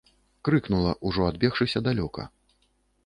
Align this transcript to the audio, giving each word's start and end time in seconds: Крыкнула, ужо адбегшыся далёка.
Крыкнула, 0.47 0.93
ужо 1.09 1.21
адбегшыся 1.33 1.79
далёка. 1.89 2.29